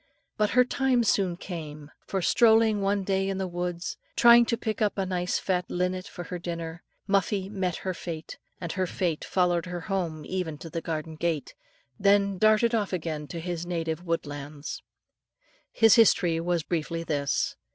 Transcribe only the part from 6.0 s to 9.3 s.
for her dinner, Muffie met her fate, and her fate